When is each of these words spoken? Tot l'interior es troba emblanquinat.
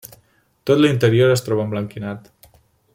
Tot 0.69 0.81
l'interior 0.85 1.35
es 1.35 1.45
troba 1.49 1.67
emblanquinat. 1.69 2.31